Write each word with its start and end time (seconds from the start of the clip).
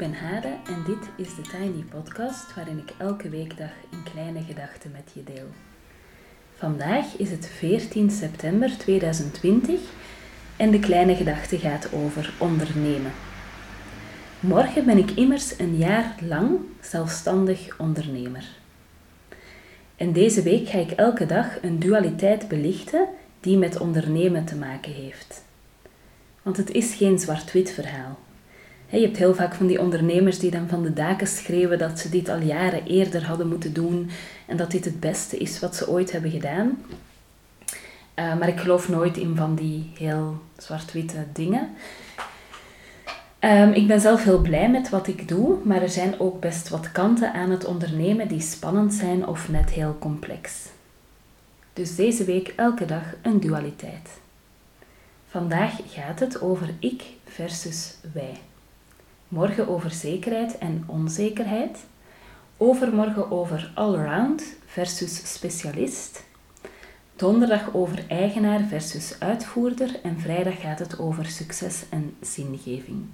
Ben 0.00 0.14
Hade 0.14 0.48
en 0.48 0.82
dit 0.86 1.26
is 1.26 1.34
de 1.34 1.42
Tiny 1.42 1.84
Podcast 1.90 2.54
waarin 2.54 2.78
ik 2.78 2.94
elke 2.98 3.28
weekdag 3.28 3.70
een 3.92 4.02
kleine 4.12 4.42
gedachte 4.42 4.88
met 4.88 5.10
je 5.14 5.24
deel. 5.24 5.46
Vandaag 6.54 7.16
is 7.16 7.30
het 7.30 7.46
14 7.46 8.10
september 8.10 8.78
2020 8.78 9.80
en 10.56 10.70
de 10.70 10.78
kleine 10.78 11.16
gedachte 11.16 11.58
gaat 11.58 11.92
over 11.92 12.34
ondernemen. 12.38 13.12
Morgen 14.40 14.84
ben 14.84 14.98
ik 14.98 15.10
immers 15.10 15.58
een 15.58 15.76
jaar 15.76 16.14
lang 16.20 16.58
zelfstandig 16.80 17.78
ondernemer. 17.78 18.44
En 19.96 20.12
deze 20.12 20.42
week 20.42 20.68
ga 20.68 20.78
ik 20.78 20.90
elke 20.90 21.26
dag 21.26 21.62
een 21.62 21.78
dualiteit 21.78 22.48
belichten 22.48 23.08
die 23.40 23.56
met 23.56 23.80
ondernemen 23.80 24.44
te 24.44 24.56
maken 24.56 24.92
heeft. 24.92 25.44
Want 26.42 26.56
het 26.56 26.70
is 26.70 26.94
geen 26.94 27.18
zwart-wit 27.18 27.70
verhaal. 27.70 28.18
Je 28.90 29.00
hebt 29.00 29.16
heel 29.16 29.34
vaak 29.34 29.54
van 29.54 29.66
die 29.66 29.80
ondernemers 29.80 30.38
die 30.38 30.50
dan 30.50 30.68
van 30.68 30.82
de 30.82 30.92
daken 30.92 31.26
schreeuwen 31.26 31.78
dat 31.78 31.98
ze 31.98 32.08
dit 32.08 32.28
al 32.28 32.40
jaren 32.40 32.86
eerder 32.86 33.26
hadden 33.26 33.48
moeten 33.48 33.72
doen 33.72 34.10
en 34.46 34.56
dat 34.56 34.70
dit 34.70 34.84
het 34.84 35.00
beste 35.00 35.36
is 35.36 35.60
wat 35.60 35.76
ze 35.76 35.88
ooit 35.88 36.12
hebben 36.12 36.30
gedaan. 36.30 36.78
Uh, 38.20 38.38
maar 38.38 38.48
ik 38.48 38.60
geloof 38.60 38.88
nooit 38.88 39.16
in 39.16 39.36
van 39.36 39.54
die 39.54 39.90
heel 39.98 40.42
zwart-witte 40.56 41.26
dingen. 41.32 41.68
Um, 43.40 43.72
ik 43.72 43.86
ben 43.86 44.00
zelf 44.00 44.24
heel 44.24 44.40
blij 44.40 44.70
met 44.70 44.88
wat 44.88 45.06
ik 45.06 45.28
doe, 45.28 45.58
maar 45.64 45.82
er 45.82 45.88
zijn 45.88 46.20
ook 46.20 46.40
best 46.40 46.68
wat 46.68 46.92
kanten 46.92 47.32
aan 47.32 47.50
het 47.50 47.64
ondernemen 47.64 48.28
die 48.28 48.40
spannend 48.40 48.94
zijn 48.94 49.26
of 49.26 49.48
net 49.48 49.70
heel 49.70 49.96
complex. 49.98 50.68
Dus 51.72 51.96
deze 51.96 52.24
week 52.24 52.52
elke 52.56 52.84
dag 52.84 53.04
een 53.22 53.40
dualiteit. 53.40 54.20
Vandaag 55.28 55.72
gaat 55.86 56.20
het 56.20 56.40
over 56.40 56.68
ik 56.78 57.02
versus 57.24 57.94
wij. 58.12 58.38
Morgen 59.30 59.68
over 59.68 59.90
zekerheid 59.90 60.58
en 60.58 60.84
onzekerheid. 60.86 61.78
Overmorgen 62.56 63.30
over 63.30 63.70
allround 63.74 64.42
versus 64.66 65.32
specialist. 65.32 66.24
Donderdag 67.16 67.74
over 67.74 68.04
eigenaar 68.08 68.60
versus 68.68 69.16
uitvoerder. 69.18 70.00
En 70.02 70.20
vrijdag 70.20 70.60
gaat 70.60 70.78
het 70.78 70.98
over 70.98 71.26
succes 71.26 71.82
en 71.90 72.14
zingeving. 72.20 73.04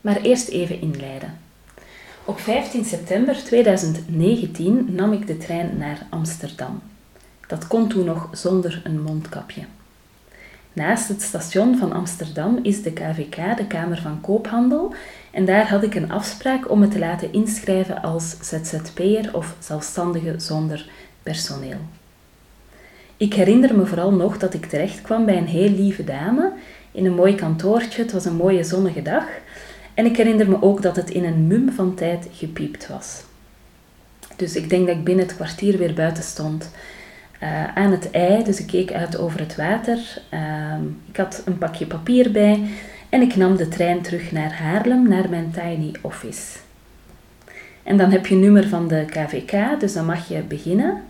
Maar 0.00 0.20
eerst 0.20 0.48
even 0.48 0.80
inleiden. 0.80 1.38
Op 2.24 2.38
15 2.38 2.84
september 2.84 3.34
2019 3.34 4.94
nam 4.94 5.12
ik 5.12 5.26
de 5.26 5.36
trein 5.36 5.76
naar 5.76 6.06
Amsterdam. 6.10 6.82
Dat 7.46 7.66
kon 7.66 7.88
toen 7.88 8.04
nog 8.04 8.28
zonder 8.32 8.80
een 8.84 9.02
mondkapje. 9.02 9.64
Naast 10.72 11.08
het 11.08 11.22
station 11.22 11.76
van 11.78 11.92
Amsterdam 11.92 12.58
is 12.62 12.82
de 12.82 12.92
KVK, 12.92 13.56
de 13.56 13.66
Kamer 13.66 14.00
van 14.00 14.20
Koophandel, 14.20 14.94
en 15.30 15.44
daar 15.44 15.68
had 15.68 15.82
ik 15.82 15.94
een 15.94 16.10
afspraak 16.10 16.70
om 16.70 16.78
me 16.78 16.88
te 16.88 16.98
laten 16.98 17.32
inschrijven 17.32 18.02
als 18.02 18.36
ZZP'er 18.40 19.30
of 19.32 19.54
zelfstandige 19.58 20.34
zonder 20.36 20.88
personeel. 21.22 21.78
Ik 23.16 23.34
herinner 23.34 23.76
me 23.76 23.86
vooral 23.86 24.12
nog 24.12 24.38
dat 24.38 24.54
ik 24.54 24.66
terecht 24.66 25.02
kwam 25.02 25.24
bij 25.24 25.36
een 25.36 25.46
heel 25.46 25.70
lieve 25.70 26.04
dame 26.04 26.52
in 26.92 27.06
een 27.06 27.14
mooi 27.14 27.34
kantoortje. 27.34 28.02
Het 28.02 28.12
was 28.12 28.24
een 28.24 28.36
mooie 28.36 28.64
zonnige 28.64 29.02
dag. 29.02 29.24
En 29.94 30.06
ik 30.06 30.16
herinner 30.16 30.48
me 30.48 30.62
ook 30.62 30.82
dat 30.82 30.96
het 30.96 31.10
in 31.10 31.24
een 31.24 31.46
mum 31.46 31.72
van 31.72 31.94
tijd 31.94 32.28
gepiept 32.32 32.88
was. 32.88 33.22
Dus 34.36 34.56
ik 34.56 34.70
denk 34.70 34.86
dat 34.86 34.96
ik 34.96 35.04
binnen 35.04 35.24
het 35.24 35.34
kwartier 35.34 35.78
weer 35.78 35.94
buiten 35.94 36.22
stond. 36.22 36.70
Uh, 37.42 37.76
aan 37.76 37.90
het 37.90 38.10
ei, 38.10 38.44
dus 38.44 38.60
ik 38.60 38.66
keek 38.66 38.92
uit 38.92 39.18
over 39.18 39.40
het 39.40 39.56
water. 39.56 39.98
Uh, 40.34 40.74
ik 41.08 41.16
had 41.16 41.42
een 41.44 41.58
pakje 41.58 41.86
papier 41.86 42.32
bij 42.32 42.60
en 43.08 43.20
ik 43.20 43.36
nam 43.36 43.56
de 43.56 43.68
trein 43.68 44.02
terug 44.02 44.32
naar 44.32 44.52
Haarlem, 44.52 45.08
naar 45.08 45.28
mijn 45.28 45.50
tiny 45.50 45.94
office. 46.00 46.58
En 47.82 47.96
dan 47.96 48.10
heb 48.10 48.26
je 48.26 48.34
nummer 48.34 48.68
van 48.68 48.88
de 48.88 49.04
KVK, 49.04 49.80
dus 49.80 49.92
dan 49.92 50.06
mag 50.06 50.28
je 50.28 50.40
beginnen 50.40 51.02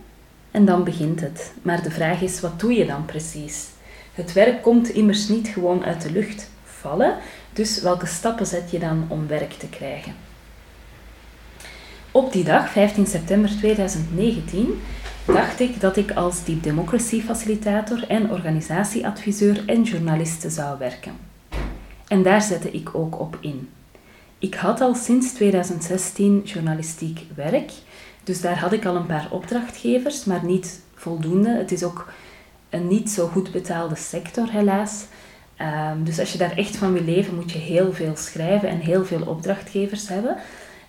en 0.51 0.65
dan 0.65 0.83
begint 0.83 1.21
het. 1.21 1.53
Maar 1.61 1.83
de 1.83 1.91
vraag 1.91 2.21
is, 2.21 2.39
wat 2.39 2.59
doe 2.59 2.73
je 2.73 2.85
dan 2.85 3.05
precies? 3.05 3.67
Het 4.13 4.33
werk 4.33 4.61
komt 4.61 4.89
immers 4.89 5.27
niet 5.27 5.47
gewoon 5.47 5.85
uit 5.85 6.01
de 6.01 6.11
lucht 6.11 6.49
vallen, 6.63 7.15
dus 7.53 7.81
welke 7.81 8.05
stappen 8.05 8.45
zet 8.45 8.71
je 8.71 8.79
dan 8.79 9.05
om 9.07 9.27
werk 9.27 9.51
te 9.51 9.67
krijgen? 9.67 10.13
Op 12.11 12.31
die 12.31 12.43
dag, 12.43 12.71
15 12.71 13.05
september 13.07 13.49
2019, 13.49 14.81
dacht 15.25 15.59
ik 15.59 15.81
dat 15.81 15.97
ik 15.97 16.11
als 16.11 16.43
Deep 16.43 16.63
Democracy 16.63 17.21
facilitator 17.21 18.07
en 18.07 18.31
organisatieadviseur 18.31 19.63
en 19.65 19.83
journaliste 19.83 20.49
zou 20.49 20.77
werken. 20.77 21.13
En 22.07 22.23
daar 22.23 22.41
zette 22.41 22.71
ik 22.71 22.89
ook 22.95 23.19
op 23.19 23.37
in. 23.39 23.69
Ik 24.37 24.53
had 24.53 24.81
al 24.81 24.95
sinds 24.95 25.33
2016 25.33 26.41
journalistiek 26.43 27.25
werk, 27.35 27.71
dus 28.23 28.41
daar 28.41 28.59
had 28.59 28.73
ik 28.73 28.85
al 28.85 28.95
een 28.95 29.05
paar 29.05 29.27
opdrachtgevers, 29.31 30.25
maar 30.25 30.45
niet 30.45 30.81
voldoende. 30.95 31.49
Het 31.49 31.71
is 31.71 31.83
ook 31.83 32.07
een 32.69 32.87
niet 32.87 33.09
zo 33.09 33.27
goed 33.27 33.51
betaalde 33.51 33.95
sector, 33.95 34.51
helaas. 34.51 35.05
Um, 35.61 36.03
dus 36.03 36.19
als 36.19 36.31
je 36.31 36.37
daar 36.37 36.57
echt 36.57 36.75
van 36.75 36.93
wil 36.93 37.03
leven, 37.03 37.35
moet 37.35 37.51
je 37.51 37.57
heel 37.57 37.93
veel 37.93 38.15
schrijven 38.15 38.69
en 38.69 38.79
heel 38.79 39.05
veel 39.05 39.21
opdrachtgevers 39.21 40.07
hebben. 40.07 40.37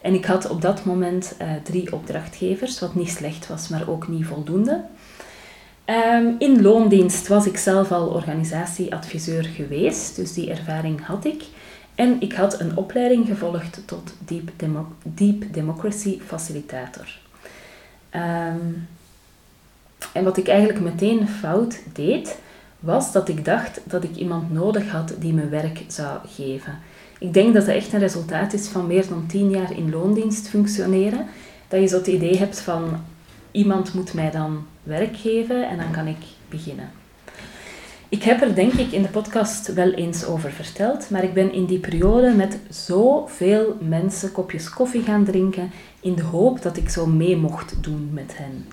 En 0.04 0.14
ik 0.14 0.24
had 0.24 0.48
op 0.48 0.62
dat 0.62 0.84
moment 0.84 1.34
uh, 1.42 1.48
drie 1.62 1.92
opdrachtgevers, 1.92 2.78
wat 2.78 2.94
niet 2.94 3.08
slecht 3.08 3.46
was, 3.46 3.68
maar 3.68 3.88
ook 3.88 4.08
niet 4.08 4.26
voldoende. 4.26 4.84
Um, 5.86 6.34
in 6.38 6.62
loondienst 6.62 7.28
was 7.28 7.46
ik 7.46 7.56
zelf 7.56 7.92
al 7.92 8.06
organisatieadviseur 8.06 9.44
geweest, 9.44 10.16
dus 10.16 10.32
die 10.32 10.50
ervaring 10.50 11.06
had 11.06 11.24
ik. 11.24 11.44
En 11.94 12.20
ik 12.20 12.32
had 12.32 12.60
een 12.60 12.76
opleiding 12.76 13.26
gevolgd 13.26 13.82
tot 13.86 14.14
Deep, 14.18 14.50
Demo 14.56 14.86
Deep 15.02 15.52
Democracy 15.52 16.20
Facilitator. 16.26 17.18
Um, 18.14 18.88
en 20.12 20.24
wat 20.24 20.36
ik 20.36 20.48
eigenlijk 20.48 20.80
meteen 20.80 21.28
fout 21.28 21.78
deed, 21.92 22.38
was 22.80 23.12
dat 23.12 23.28
ik 23.28 23.44
dacht 23.44 23.80
dat 23.84 24.04
ik 24.04 24.16
iemand 24.16 24.52
nodig 24.52 24.90
had 24.90 25.14
die 25.18 25.32
me 25.32 25.48
werk 25.48 25.84
zou 25.86 26.18
geven. 26.26 26.78
Ik 27.18 27.34
denk 27.34 27.54
dat 27.54 27.66
het 27.66 27.74
echt 27.74 27.92
een 27.92 27.98
resultaat 27.98 28.52
is 28.52 28.66
van 28.66 28.86
meer 28.86 29.08
dan 29.08 29.26
tien 29.26 29.50
jaar 29.50 29.76
in 29.76 29.90
loondienst 29.90 30.48
functioneren. 30.48 31.26
Dat 31.68 31.80
je 31.80 31.86
zo 31.86 31.96
het 31.96 32.06
idee 32.06 32.36
hebt 32.36 32.60
van 32.60 33.04
iemand 33.50 33.94
moet 33.94 34.14
mij 34.14 34.30
dan 34.30 34.66
werk 34.82 35.16
geven 35.16 35.68
en 35.68 35.76
dan 35.76 35.90
kan 35.90 36.06
ik 36.06 36.18
beginnen. 36.48 36.90
Ik 38.08 38.22
heb 38.22 38.42
er 38.42 38.54
denk 38.54 38.72
ik 38.72 38.92
in 38.92 39.02
de 39.02 39.08
podcast 39.08 39.72
wel 39.72 39.90
eens 39.92 40.24
over 40.24 40.50
verteld, 40.50 41.10
maar 41.10 41.24
ik 41.24 41.34
ben 41.34 41.52
in 41.52 41.64
die 41.64 41.78
periode 41.78 42.30
met 42.30 42.58
zoveel 42.68 43.76
mensen 43.80 44.32
kopjes 44.32 44.70
koffie 44.70 45.02
gaan 45.02 45.24
drinken 45.24 45.70
in 46.00 46.14
de 46.14 46.22
hoop 46.22 46.62
dat 46.62 46.76
ik 46.76 46.88
zo 46.88 47.06
mee 47.06 47.36
mocht 47.36 47.74
doen 47.80 48.10
met 48.12 48.32
hen. 48.36 48.66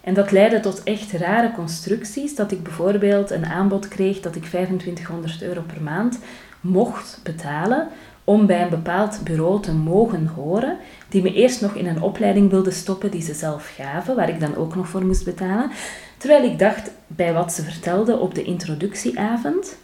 En 0.00 0.14
dat 0.14 0.30
leidde 0.30 0.60
tot 0.60 0.82
echt 0.82 1.12
rare 1.12 1.52
constructies, 1.52 2.34
dat 2.34 2.52
ik 2.52 2.62
bijvoorbeeld 2.62 3.30
een 3.30 3.46
aanbod 3.46 3.88
kreeg 3.88 4.20
dat 4.20 4.36
ik 4.36 4.44
2500 4.44 5.42
euro 5.42 5.62
per 5.66 5.82
maand 5.82 6.18
mocht 6.62 7.20
betalen 7.22 7.88
om 8.24 8.46
bij 8.46 8.62
een 8.62 8.68
bepaald 8.68 9.20
bureau 9.24 9.62
te 9.62 9.72
mogen 9.72 10.26
horen, 10.26 10.76
die 11.08 11.22
me 11.22 11.32
eerst 11.32 11.60
nog 11.60 11.74
in 11.74 11.86
een 11.86 12.02
opleiding 12.02 12.50
wilde 12.50 12.70
stoppen 12.70 13.10
die 13.10 13.22
ze 13.22 13.34
zelf 13.34 13.72
gaven, 13.76 14.16
waar 14.16 14.28
ik 14.28 14.40
dan 14.40 14.56
ook 14.56 14.74
nog 14.74 14.88
voor 14.88 15.04
moest 15.04 15.24
betalen. 15.24 15.70
Terwijl 16.16 16.44
ik 16.44 16.58
dacht 16.58 16.90
bij 17.06 17.32
wat 17.32 17.52
ze 17.52 17.62
vertelden 17.62 18.20
op 18.20 18.34
de 18.34 18.42
introductieavond, 18.42 19.76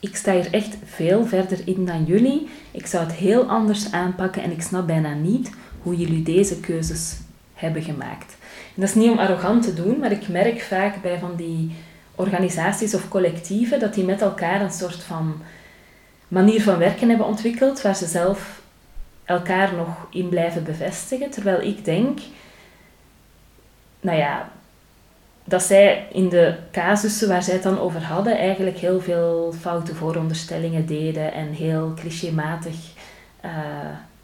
ik 0.00 0.16
sta 0.16 0.32
hier 0.32 0.52
echt 0.52 0.76
veel 0.84 1.26
verder 1.26 1.58
in 1.64 1.86
dan 1.86 2.04
jullie. 2.04 2.48
Ik 2.70 2.86
zou 2.86 3.04
het 3.04 3.14
heel 3.14 3.44
anders 3.44 3.92
aanpakken 3.92 4.42
en 4.42 4.50
ik 4.50 4.62
snap 4.62 4.86
bijna 4.86 5.14
niet 5.14 5.50
hoe 5.82 5.96
jullie 5.96 6.22
deze 6.22 6.60
keuzes 6.60 7.16
hebben 7.54 7.82
gemaakt. 7.82 8.36
En 8.74 8.80
dat 8.80 8.88
is 8.88 8.94
niet 8.94 9.10
om 9.10 9.18
arrogant 9.18 9.62
te 9.62 9.74
doen, 9.74 9.98
maar 9.98 10.12
ik 10.12 10.28
merk 10.28 10.60
vaak 10.60 11.02
bij 11.02 11.18
van 11.18 11.36
die 11.36 11.74
organisaties 12.14 12.94
of 12.94 13.08
collectieven 13.08 13.80
dat 13.80 13.94
die 13.94 14.04
met 14.04 14.20
elkaar 14.20 14.60
een 14.60 14.72
soort 14.72 15.02
van 15.02 15.40
manier 16.28 16.62
van 16.62 16.78
werken 16.78 17.08
hebben 17.08 17.26
ontwikkeld 17.26 17.82
waar 17.82 17.96
ze 17.96 18.06
zelf 18.06 18.60
elkaar 19.24 19.74
nog 19.74 20.06
in 20.10 20.28
blijven 20.28 20.64
bevestigen. 20.64 21.30
Terwijl 21.30 21.60
ik 21.60 21.84
denk, 21.84 22.18
nou 24.00 24.18
ja, 24.18 24.50
dat 25.44 25.62
zij 25.62 26.06
in 26.12 26.28
de 26.28 26.56
casussen 26.72 27.28
waar 27.28 27.42
zij 27.42 27.54
het 27.54 27.62
dan 27.62 27.78
over 27.78 28.02
hadden 28.02 28.38
eigenlijk 28.38 28.78
heel 28.78 29.00
veel 29.00 29.54
foute 29.60 29.94
vooronderstellingen 29.94 30.86
deden 30.86 31.32
en 31.32 31.48
heel 31.52 31.94
clichématig 31.94 32.76
uh, 33.44 33.50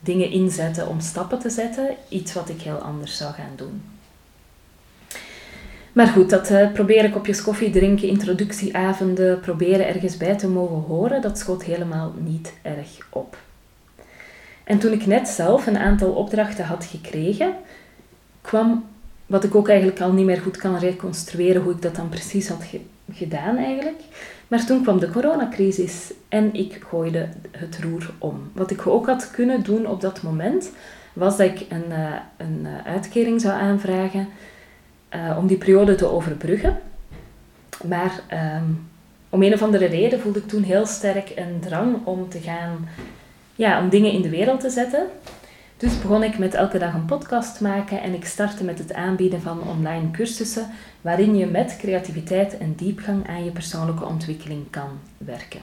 dingen 0.00 0.30
inzetten 0.30 0.88
om 0.88 1.00
stappen 1.00 1.38
te 1.38 1.50
zetten. 1.50 1.96
Iets 2.08 2.32
wat 2.32 2.48
ik 2.48 2.60
heel 2.60 2.78
anders 2.78 3.16
zou 3.16 3.32
gaan 3.32 3.52
doen. 3.56 3.93
Maar 5.94 6.06
goed, 6.06 6.30
dat 6.30 6.50
uh, 6.50 6.72
proberen 6.72 7.10
kopjes 7.10 7.42
koffie 7.42 7.70
drinken, 7.70 8.08
introductieavonden, 8.08 9.40
proberen 9.40 9.88
ergens 9.88 10.16
bij 10.16 10.36
te 10.36 10.48
mogen 10.48 10.94
horen, 10.94 11.22
dat 11.22 11.38
schoot 11.38 11.62
helemaal 11.62 12.14
niet 12.18 12.52
erg 12.62 13.06
op. 13.10 13.36
En 14.64 14.78
toen 14.78 14.92
ik 14.92 15.06
net 15.06 15.28
zelf 15.28 15.66
een 15.66 15.78
aantal 15.78 16.10
opdrachten 16.10 16.64
had 16.64 16.84
gekregen, 16.84 17.54
kwam 18.40 18.84
wat 19.26 19.44
ik 19.44 19.54
ook 19.54 19.68
eigenlijk 19.68 20.00
al 20.00 20.12
niet 20.12 20.24
meer 20.24 20.40
goed 20.40 20.56
kan 20.56 20.78
reconstrueren 20.78 21.62
hoe 21.62 21.72
ik 21.72 21.82
dat 21.82 21.96
dan 21.96 22.08
precies 22.08 22.48
had 22.48 22.64
gedaan 23.12 23.56
eigenlijk. 23.56 24.00
Maar 24.48 24.66
toen 24.66 24.82
kwam 24.82 24.98
de 24.98 25.10
coronacrisis 25.10 26.12
en 26.28 26.54
ik 26.54 26.84
gooide 26.88 27.28
het 27.50 27.78
roer 27.82 28.10
om. 28.18 28.50
Wat 28.52 28.70
ik 28.70 28.86
ook 28.86 29.06
had 29.06 29.30
kunnen 29.30 29.62
doen 29.62 29.86
op 29.86 30.00
dat 30.00 30.22
moment, 30.22 30.70
was 31.12 31.36
dat 31.36 31.46
ik 31.46 31.66
een, 31.68 31.88
uh, 31.88 32.12
een 32.36 32.66
uitkering 32.84 33.40
zou 33.40 33.60
aanvragen 33.60 34.28
uh, 35.14 35.38
om 35.38 35.46
die 35.46 35.56
periode 35.56 35.94
te 35.94 36.10
overbruggen. 36.10 36.78
Maar 37.84 38.20
um, 38.62 38.88
om 39.28 39.42
een 39.42 39.52
of 39.52 39.62
andere 39.62 39.86
reden 39.86 40.20
voelde 40.20 40.38
ik 40.38 40.48
toen 40.48 40.62
heel 40.62 40.86
sterk 40.86 41.32
een 41.36 41.60
drang 41.60 42.06
om 42.06 42.28
te 42.28 42.40
gaan, 42.40 42.88
ja, 43.54 43.80
om 43.80 43.88
dingen 43.88 44.12
in 44.12 44.22
de 44.22 44.28
wereld 44.28 44.60
te 44.60 44.70
zetten. 44.70 45.06
Dus 45.76 46.00
begon 46.00 46.22
ik 46.22 46.38
met 46.38 46.54
elke 46.54 46.78
dag 46.78 46.94
een 46.94 47.04
podcast 47.04 47.60
maken 47.60 48.02
en 48.02 48.14
ik 48.14 48.24
startte 48.24 48.64
met 48.64 48.78
het 48.78 48.92
aanbieden 48.92 49.40
van 49.40 49.68
online 49.68 50.10
cursussen 50.10 50.70
waarin 51.00 51.36
je 51.36 51.46
met 51.46 51.76
creativiteit 51.78 52.58
en 52.58 52.74
diepgang 52.76 53.28
aan 53.28 53.44
je 53.44 53.50
persoonlijke 53.50 54.04
ontwikkeling 54.04 54.70
kan 54.70 54.88
werken. 55.18 55.60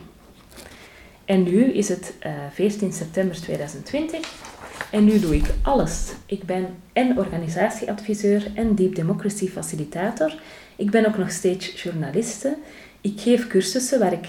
En 1.25 1.43
nu 1.43 1.63
is 1.63 1.89
het 1.89 2.13
uh, 2.25 2.31
eh, 2.31 2.51
14 2.51 2.93
september 2.93 3.41
2020 3.41 4.40
en 4.89 5.03
nu 5.03 5.19
doe 5.19 5.35
ik 5.35 5.45
alles. 5.61 6.11
Ik 6.25 6.43
ben 6.43 6.67
en 6.93 7.17
organisatieadviseur 7.17 8.51
en 8.55 8.75
deep 8.75 8.95
democracy 8.95 9.49
facilitator. 9.49 10.35
Ik 10.75 10.91
ben 10.91 11.05
ook 11.05 11.17
nog 11.17 11.31
steeds 11.31 11.83
journaliste. 11.83 12.57
Ik 13.01 13.19
geef 13.19 13.47
cursussen 13.47 13.99
waar 13.99 14.13
ik 14.13 14.27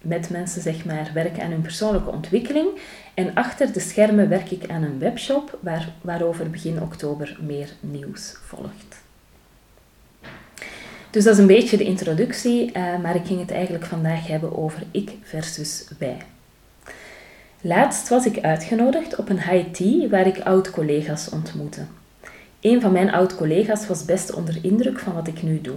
met 0.00 0.30
mensen 0.30 0.62
zeg 0.62 0.84
maar, 0.84 1.10
werk 1.14 1.40
aan 1.40 1.50
hun 1.50 1.62
persoonlijke 1.62 2.10
ontwikkeling. 2.10 2.68
En 3.14 3.34
achter 3.34 3.72
de 3.72 3.80
schermen 3.80 4.28
werk 4.28 4.50
ik 4.50 4.70
aan 4.70 4.82
een 4.82 4.98
webshop 4.98 5.58
waar, 5.60 5.92
waarover 6.00 6.50
begin 6.50 6.82
oktober 6.82 7.36
meer 7.40 7.68
nieuws 7.80 8.36
volgt. 8.46 9.06
Dus 11.10 11.24
dat 11.24 11.32
is 11.32 11.40
een 11.40 11.46
beetje 11.46 11.76
de 11.76 11.84
introductie, 11.84 12.66
uh, 12.66 12.98
maar 12.98 13.16
ik 13.16 13.26
ging 13.26 13.40
het 13.40 13.50
eigenlijk 13.50 13.84
vandaag 13.84 14.26
hebben 14.26 14.58
over 14.58 14.82
ik 14.90 15.12
versus 15.22 15.88
wij. 15.98 16.16
Laatst 17.60 18.08
was 18.08 18.26
ik 18.26 18.38
uitgenodigd 18.40 19.16
op 19.16 19.28
een 19.28 19.42
high 19.42 19.70
tea 19.70 20.08
waar 20.08 20.26
ik 20.26 20.40
oud-collega's 20.40 21.28
ontmoette. 21.28 21.80
Een 22.60 22.80
van 22.80 22.92
mijn 22.92 23.10
oud-collega's 23.10 23.86
was 23.86 24.04
best 24.04 24.34
onder 24.34 24.58
indruk 24.62 24.98
van 24.98 25.14
wat 25.14 25.26
ik 25.26 25.42
nu 25.42 25.60
doe. 25.60 25.76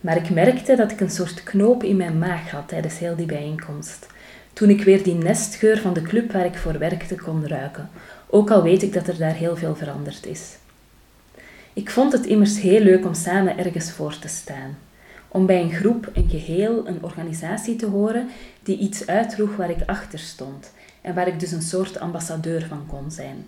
Maar 0.00 0.16
ik 0.16 0.30
merkte 0.30 0.76
dat 0.76 0.90
ik 0.90 1.00
een 1.00 1.10
soort 1.10 1.42
knoop 1.42 1.82
in 1.82 1.96
mijn 1.96 2.18
maag 2.18 2.50
had 2.50 2.68
tijdens 2.68 2.98
heel 2.98 3.16
die 3.16 3.26
bijeenkomst. 3.26 4.06
Toen 4.52 4.70
ik 4.70 4.84
weer 4.84 5.02
die 5.02 5.14
nestgeur 5.14 5.78
van 5.78 5.92
de 5.92 6.02
club 6.02 6.32
waar 6.32 6.44
ik 6.44 6.56
voor 6.56 6.78
werkte 6.78 7.14
kon 7.14 7.46
ruiken, 7.46 7.90
ook 8.26 8.50
al 8.50 8.62
weet 8.62 8.82
ik 8.82 8.92
dat 8.92 9.08
er 9.08 9.18
daar 9.18 9.34
heel 9.34 9.56
veel 9.56 9.76
veranderd 9.76 10.26
is. 10.26 10.56
Ik 11.72 11.90
vond 11.90 12.12
het 12.12 12.26
immers 12.26 12.60
heel 12.60 12.80
leuk 12.80 13.06
om 13.06 13.14
samen 13.14 13.58
ergens 13.58 13.92
voor 13.92 14.18
te 14.18 14.28
staan. 14.28 14.76
Om 15.34 15.46
bij 15.46 15.62
een 15.62 15.72
groep, 15.72 16.10
een 16.12 16.28
geheel, 16.28 16.86
een 16.86 17.02
organisatie 17.02 17.76
te 17.76 17.86
horen 17.86 18.28
die 18.62 18.78
iets 18.78 19.06
uitdroeg 19.06 19.56
waar 19.56 19.70
ik 19.70 19.82
achter 19.86 20.18
stond 20.18 20.72
en 21.00 21.14
waar 21.14 21.26
ik 21.26 21.40
dus 21.40 21.52
een 21.52 21.62
soort 21.62 22.00
ambassadeur 22.00 22.66
van 22.66 22.86
kon 22.86 23.10
zijn. 23.10 23.46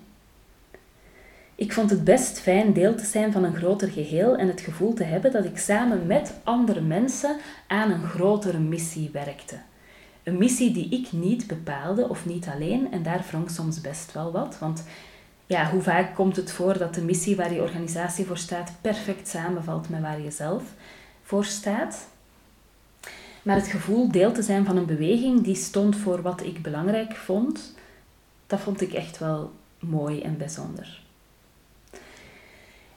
Ik 1.54 1.72
vond 1.72 1.90
het 1.90 2.04
best 2.04 2.40
fijn 2.40 2.72
deel 2.72 2.94
te 2.94 3.04
zijn 3.04 3.32
van 3.32 3.44
een 3.44 3.56
groter 3.56 3.88
geheel 3.88 4.36
en 4.36 4.48
het 4.48 4.60
gevoel 4.60 4.94
te 4.94 5.04
hebben 5.04 5.32
dat 5.32 5.44
ik 5.44 5.58
samen 5.58 6.06
met 6.06 6.34
andere 6.44 6.80
mensen 6.80 7.36
aan 7.66 7.90
een 7.90 8.04
grotere 8.04 8.58
missie 8.58 9.10
werkte. 9.12 9.56
Een 10.22 10.38
missie 10.38 10.72
die 10.72 10.88
ik 10.88 11.12
niet 11.12 11.46
bepaalde 11.46 12.08
of 12.08 12.26
niet 12.26 12.46
alleen 12.54 12.92
en 12.92 13.02
daar 13.02 13.24
wrong 13.30 13.50
soms 13.50 13.80
best 13.80 14.12
wel 14.12 14.32
wat, 14.32 14.58
want 14.58 14.84
ja, 15.46 15.70
hoe 15.70 15.82
vaak 15.82 16.14
komt 16.14 16.36
het 16.36 16.52
voor 16.52 16.78
dat 16.78 16.94
de 16.94 17.02
missie 17.02 17.36
waar 17.36 17.52
je 17.52 17.62
organisatie 17.62 18.26
voor 18.26 18.38
staat 18.38 18.72
perfect 18.80 19.28
samenvalt 19.28 19.88
met 19.88 20.00
waar 20.00 20.20
je 20.20 20.30
zelf 20.30 20.62
voor 21.26 21.44
staat? 21.44 22.06
Maar 23.42 23.56
het 23.56 23.66
gevoel 23.66 24.10
deel 24.10 24.32
te 24.32 24.42
zijn 24.42 24.64
van 24.64 24.76
een 24.76 24.86
beweging 24.86 25.44
die 25.44 25.54
stond 25.54 25.96
voor 25.96 26.22
wat 26.22 26.42
ik 26.44 26.62
belangrijk 26.62 27.16
vond, 27.16 27.74
dat 28.46 28.60
vond 28.60 28.80
ik 28.80 28.92
echt 28.92 29.18
wel 29.18 29.52
mooi 29.78 30.20
en 30.20 30.36
bijzonder. 30.36 31.00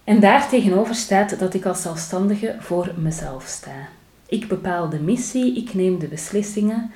En 0.04 0.20
daar 0.20 0.50
tegenover 0.50 0.96
staat 0.96 1.40
dat 1.40 1.54
ik 1.54 1.66
als 1.66 1.82
zelfstandige 1.82 2.56
voor 2.60 2.94
mezelf 2.98 3.46
sta. 3.46 3.88
Ik 4.26 4.48
bepaal 4.48 4.90
de 4.90 5.00
missie, 5.00 5.56
ik 5.56 5.74
neem 5.74 6.00
de 6.00 6.08
beslissingen. 6.08 6.92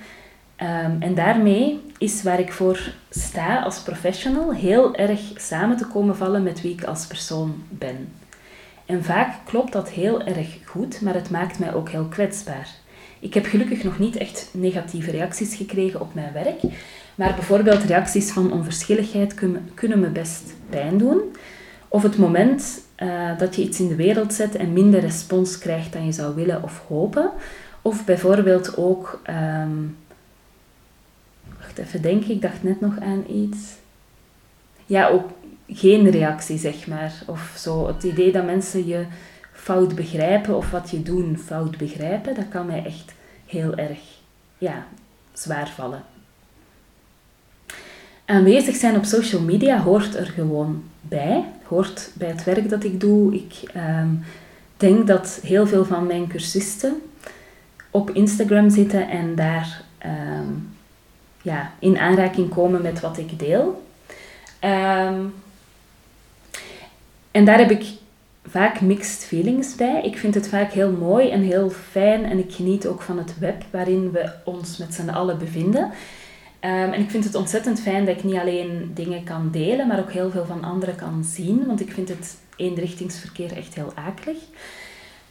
Um, 0.62 1.01
en 1.01 1.15
daarmee 1.15 1.81
is 1.97 2.24
waar 2.24 2.39
ik 2.39 2.51
voor 2.51 2.94
sta 3.09 3.62
als 3.62 3.79
professional 3.79 4.53
heel 4.53 4.95
erg 4.95 5.19
samen 5.36 5.77
te 5.77 5.88
komen 5.88 6.15
vallen 6.15 6.44
met 6.44 6.62
wie 6.62 6.74
ik 6.74 6.83
als 6.83 7.07
persoon 7.07 7.63
ben. 7.69 8.13
En 8.85 9.03
vaak 9.03 9.35
klopt 9.45 9.71
dat 9.71 9.89
heel 9.89 10.21
erg 10.24 10.57
goed, 10.65 11.01
maar 11.01 11.13
het 11.13 11.30
maakt 11.30 11.59
mij 11.59 11.74
ook 11.74 11.89
heel 11.89 12.06
kwetsbaar. 12.06 12.69
Ik 13.19 13.33
heb 13.33 13.45
gelukkig 13.45 13.83
nog 13.83 14.00
niet 14.00 14.15
echt 14.15 14.50
negatieve 14.51 15.12
reacties 15.12 15.56
gekregen 15.56 16.01
op 16.01 16.13
mijn 16.13 16.33
werk, 16.33 16.62
maar 17.15 17.33
bijvoorbeeld 17.33 17.83
reacties 17.83 18.31
van 18.31 18.51
onverschilligheid 18.51 19.33
kunnen 19.74 20.00
me 20.00 20.07
best 20.07 20.53
pijn 20.69 20.97
doen. 20.97 21.21
Of 21.88 22.03
het 22.03 22.18
moment 22.18 22.81
uh, 22.97 23.38
dat 23.38 23.56
je 23.56 23.62
iets 23.62 23.80
in 23.80 23.88
de 23.88 23.95
wereld 23.95 24.33
zet 24.33 24.56
en 24.56 24.74
minder 24.74 25.00
respons 25.00 25.57
krijgt 25.57 25.94
dan 25.94 26.06
je 26.06 26.12
zou 26.12 26.36
willen 26.36 26.63
of 26.63 26.83
hopen. 26.88 27.31
Of 27.81 28.06
bijvoorbeeld 28.06 28.77
ook, 28.77 29.21
um, 29.29 29.97
wacht 31.59 31.77
even 31.77 32.01
denken, 32.01 32.31
ik 32.31 32.41
dacht 32.41 32.63
net 32.63 32.81
nog 32.81 33.00
aan 33.00 33.24
iets. 33.27 33.57
Ja, 34.86 35.07
ook 35.07 35.29
geen 35.68 36.10
reactie, 36.10 36.57
zeg 36.57 36.88
maar. 36.88 37.13
Of 37.27 37.54
zo, 37.57 37.88
het 37.88 38.04
idee 38.04 38.31
dat 38.31 38.45
mensen 38.45 38.88
je 38.88 39.06
fout 39.51 39.95
begrijpen 39.95 40.57
of 40.57 40.71
wat 40.71 40.89
je 40.89 41.04
doet 41.04 41.42
fout 41.45 41.77
begrijpen, 41.77 42.36
dat 42.36 42.50
kan 42.50 42.65
mij 42.65 42.86
echt 42.86 43.13
heel 43.45 43.75
erg 43.75 44.00
ja, 44.57 44.86
zwaar 45.33 45.69
vallen. 45.69 46.04
Aanwezig 48.25 48.75
zijn 48.75 48.95
op 48.95 49.04
social 49.04 49.42
media 49.42 49.81
hoort 49.81 50.15
er 50.15 50.25
gewoon 50.25 50.83
bij, 51.01 51.45
hoort 51.63 52.12
bij 52.13 52.27
het 52.27 52.44
werk 52.44 52.69
dat 52.69 52.83
ik 52.83 53.00
doe. 53.00 53.33
Ik 53.33 53.53
ehm, 53.74 54.10
denk 54.77 55.08
dat 55.08 55.39
heel 55.43 55.67
veel 55.67 55.86
van 55.86 56.08
mijn 56.08 56.27
cursisten 56.27 57.01
op 57.91 58.10
Instagram 58.10 58.70
zitten 58.70 59.10
en 59.10 59.36
daar 59.36 59.84
ehm, 59.98 60.48
ja, 61.41 61.72
in 61.79 61.98
aanraking 61.98 62.50
komen 62.50 62.82
met 62.82 63.00
wat 63.00 63.17
ik 63.17 63.39
deel. 63.39 63.84
Ehm, 64.60 65.20
en 67.33 67.45
daar 67.45 67.57
heb 67.57 67.71
ik 67.71 67.85
vaak 68.45 68.81
mixed 68.81 69.25
feelings 69.25 69.75
bij. 69.75 70.01
Ik 70.03 70.17
vind 70.17 70.35
het 70.35 70.47
vaak 70.47 70.71
heel 70.71 70.91
mooi 70.91 71.29
en 71.29 71.41
heel 71.41 71.69
fijn 71.69 72.25
en 72.25 72.39
ik 72.39 72.53
geniet 72.53 72.87
ook 72.87 73.01
van 73.01 73.17
het 73.17 73.39
web 73.39 73.63
waarin 73.71 74.11
we 74.11 74.31
ons 74.43 74.77
met 74.77 74.93
z'n 74.93 75.09
allen 75.09 75.37
bevinden. 75.37 75.91
Ehm, 76.59 76.91
en 76.91 76.99
ik 76.99 77.09
vind 77.09 77.23
het 77.23 77.35
ontzettend 77.35 77.81
fijn 77.81 78.05
dat 78.05 78.17
ik 78.17 78.23
niet 78.23 78.35
alleen 78.35 78.91
dingen 78.93 79.23
kan 79.23 79.49
delen, 79.51 79.87
maar 79.87 79.99
ook 79.99 80.11
heel 80.11 80.31
veel 80.31 80.45
van 80.45 80.63
anderen 80.63 80.95
kan 80.95 81.23
zien, 81.23 81.65
want 81.65 81.81
ik 81.81 81.91
vind 81.91 82.09
het 82.09 82.37
eenrichtingsverkeer 82.55 83.57
echt 83.57 83.75
heel 83.75 83.91
akelig. 83.95 84.37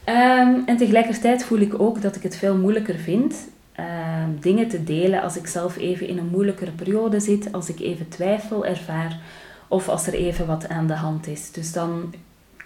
Um, 0.05 0.63
en 0.65 0.77
tegelijkertijd 0.77 1.43
voel 1.43 1.59
ik 1.59 1.79
ook 1.79 2.01
dat 2.01 2.15
ik 2.15 2.23
het 2.23 2.35
veel 2.35 2.57
moeilijker 2.57 2.95
vind 2.95 3.35
um, 3.79 4.37
dingen 4.39 4.67
te 4.67 4.83
delen 4.83 5.21
als 5.21 5.37
ik 5.37 5.47
zelf 5.47 5.77
even 5.77 6.07
in 6.07 6.17
een 6.17 6.27
moeilijkere 6.27 6.71
periode 6.71 7.19
zit, 7.19 7.51
als 7.51 7.69
ik 7.69 7.79
even 7.79 8.09
twijfel 8.09 8.65
ervaar 8.65 9.19
of 9.67 9.89
als 9.89 10.07
er 10.07 10.13
even 10.13 10.47
wat 10.47 10.67
aan 10.69 10.87
de 10.87 10.93
hand 10.93 11.27
is. 11.27 11.51
Dus 11.51 11.71
dan 11.71 12.13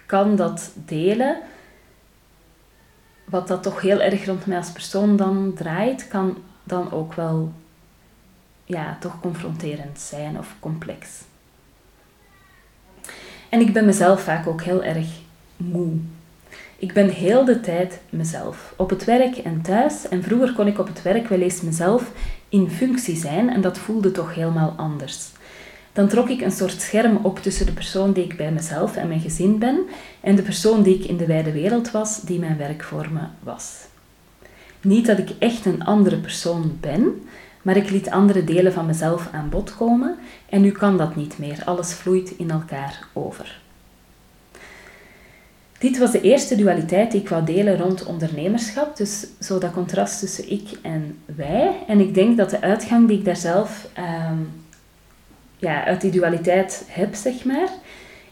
kan 0.06 0.36
dat 0.36 0.70
delen, 0.74 1.38
wat 3.24 3.48
dat 3.48 3.62
toch 3.62 3.80
heel 3.80 4.00
erg 4.00 4.26
rond 4.26 4.46
mij 4.46 4.56
als 4.56 4.72
persoon 4.72 5.16
dan 5.16 5.52
draait, 5.54 6.08
kan 6.08 6.36
dan 6.64 6.92
ook 6.92 7.14
wel 7.14 7.52
ja, 8.64 8.96
toch 9.00 9.20
confronterend 9.20 9.98
zijn 9.98 10.38
of 10.38 10.54
complex. 10.60 11.08
En 13.48 13.60
ik 13.60 13.72
ben 13.72 13.84
mezelf 13.84 14.22
vaak 14.22 14.46
ook 14.46 14.62
heel 14.62 14.84
erg 14.84 15.06
moe. 15.56 15.96
Ik 16.78 16.92
ben 16.92 17.08
heel 17.08 17.44
de 17.44 17.60
tijd 17.60 18.00
mezelf, 18.10 18.74
op 18.76 18.90
het 18.90 19.04
werk 19.04 19.36
en 19.36 19.62
thuis. 19.62 20.08
En 20.08 20.22
vroeger 20.22 20.52
kon 20.52 20.66
ik 20.66 20.78
op 20.78 20.86
het 20.86 21.02
werk 21.02 21.28
wel 21.28 21.40
eens 21.40 21.60
mezelf 21.60 22.12
in 22.48 22.70
functie 22.70 23.16
zijn 23.16 23.50
en 23.50 23.60
dat 23.60 23.78
voelde 23.78 24.10
toch 24.10 24.34
helemaal 24.34 24.74
anders. 24.76 25.28
Dan 25.98 26.08
trok 26.08 26.28
ik 26.28 26.40
een 26.40 26.52
soort 26.52 26.80
scherm 26.80 27.18
op 27.22 27.38
tussen 27.38 27.66
de 27.66 27.72
persoon 27.72 28.12
die 28.12 28.24
ik 28.24 28.36
bij 28.36 28.52
mezelf 28.52 28.96
en 28.96 29.08
mijn 29.08 29.20
gezin 29.20 29.58
ben 29.58 29.80
en 30.20 30.36
de 30.36 30.42
persoon 30.42 30.82
die 30.82 30.94
ik 30.94 31.04
in 31.04 31.16
de 31.16 31.26
wijde 31.26 31.52
wereld 31.52 31.90
was, 31.90 32.20
die 32.20 32.38
mijn 32.38 32.56
werk 32.56 32.82
voor 32.82 33.08
me 33.12 33.20
was. 33.42 33.76
Niet 34.80 35.06
dat 35.06 35.18
ik 35.18 35.30
echt 35.38 35.66
een 35.66 35.84
andere 35.84 36.16
persoon 36.16 36.76
ben, 36.80 37.26
maar 37.62 37.76
ik 37.76 37.90
liet 37.90 38.10
andere 38.10 38.44
delen 38.44 38.72
van 38.72 38.86
mezelf 38.86 39.28
aan 39.32 39.48
bod 39.48 39.76
komen 39.76 40.16
en 40.48 40.60
nu 40.60 40.70
kan 40.70 40.96
dat 40.96 41.16
niet 41.16 41.38
meer. 41.38 41.62
Alles 41.64 41.92
vloeit 41.92 42.30
in 42.30 42.50
elkaar 42.50 43.06
over. 43.12 43.60
Dit 45.78 45.98
was 45.98 46.12
de 46.12 46.20
eerste 46.20 46.56
dualiteit 46.56 47.10
die 47.10 47.20
ik 47.20 47.28
wou 47.28 47.44
delen 47.44 47.78
rond 47.78 48.04
ondernemerschap, 48.04 48.96
dus 48.96 49.26
zo 49.40 49.58
dat 49.58 49.72
contrast 49.72 50.18
tussen 50.18 50.50
ik 50.50 50.68
en 50.82 51.18
wij. 51.24 51.76
En 51.86 52.00
ik 52.00 52.14
denk 52.14 52.36
dat 52.36 52.50
de 52.50 52.60
uitgang 52.60 53.08
die 53.08 53.18
ik 53.18 53.24
daar 53.24 53.36
zelf 53.36 53.88
um, 53.98 54.66
ja, 55.58 55.84
uit 55.84 56.00
die 56.00 56.10
dualiteit 56.10 56.84
heb, 56.88 57.14
zeg 57.14 57.44
maar, 57.44 57.68